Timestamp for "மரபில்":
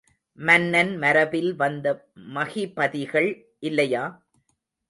0.97-1.51